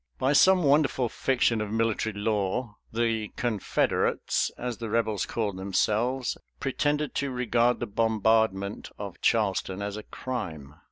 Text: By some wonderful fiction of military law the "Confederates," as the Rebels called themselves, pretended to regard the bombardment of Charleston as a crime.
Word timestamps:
By 0.17 0.33
some 0.33 0.63
wonderful 0.63 1.09
fiction 1.09 1.61
of 1.61 1.71
military 1.71 2.13
law 2.13 2.77
the 2.91 3.27
"Confederates," 3.35 4.49
as 4.57 4.77
the 4.79 4.89
Rebels 4.89 5.27
called 5.27 5.57
themselves, 5.57 6.39
pretended 6.59 7.13
to 7.13 7.29
regard 7.29 7.79
the 7.79 7.85
bombardment 7.85 8.89
of 8.97 9.21
Charleston 9.21 9.83
as 9.83 9.97
a 9.97 10.01
crime. 10.01 10.73